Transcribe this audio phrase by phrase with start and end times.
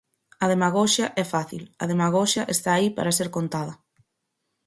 [0.43, 3.73] A demagoxia é fácil, a demagoxia está aí para ser contada.